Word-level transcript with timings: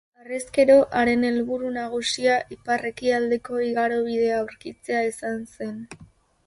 Harrezkero 0.19 0.77
haren 1.01 1.27
helburu 1.29 1.69
nagusia 1.75 2.39
ipar-ekialdeko 2.57 3.63
igarobidea 3.69 4.43
aurkitzea 4.43 5.07
izan 5.15 5.43
zen. 5.57 5.81